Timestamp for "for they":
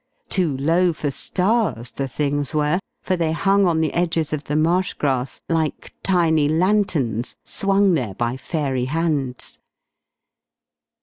3.03-3.33